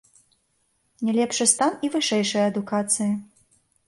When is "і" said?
1.87-1.91